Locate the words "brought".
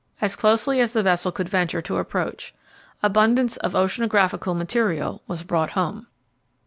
5.43-5.73